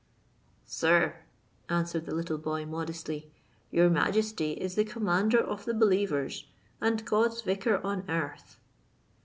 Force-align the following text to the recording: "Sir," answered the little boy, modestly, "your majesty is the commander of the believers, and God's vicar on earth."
"Sir," 0.65 1.13
answered 1.69 2.07
the 2.07 2.15
little 2.15 2.39
boy, 2.39 2.65
modestly, 2.65 3.31
"your 3.69 3.87
majesty 3.87 4.53
is 4.53 4.73
the 4.73 4.83
commander 4.83 5.37
of 5.39 5.65
the 5.65 5.75
believers, 5.75 6.47
and 6.81 7.05
God's 7.05 7.43
vicar 7.43 7.77
on 7.85 8.09
earth." 8.09 8.57